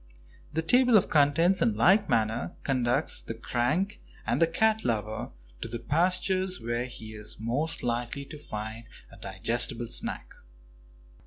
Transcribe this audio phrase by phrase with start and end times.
[0.51, 5.31] The table of contents, in like manner, conducts the crank and the cat lover
[5.61, 10.33] to the pastures where he is most likely to find a digestible snack.